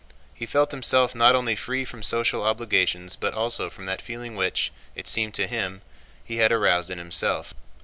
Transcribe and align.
He 0.33 0.47
felt 0.47 0.71
himself 0.71 1.13
not 1.13 1.35
only 1.35 1.55
free 1.55 1.85
from 1.85 2.01
social 2.01 2.41
obligations 2.41 3.15
but 3.15 3.35
also 3.35 3.69
from 3.69 3.85
that 3.85 4.01
feeling 4.01 4.35
which, 4.35 4.71
it 4.95 5.07
seemed 5.07 5.35
to 5.35 5.45
him, 5.45 5.83
he 6.25 6.37
had 6.37 6.51
aroused 6.51 6.89
in 6.89 6.97
himself. 6.97 7.53